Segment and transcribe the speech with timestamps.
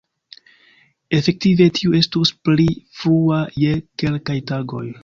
[1.17, 2.67] Efektive tiu estus pli
[3.03, 4.87] frua je kelkaj tagoj.